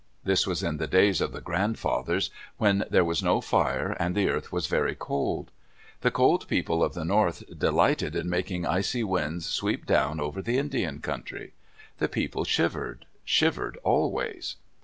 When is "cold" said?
4.95-5.51, 6.09-6.47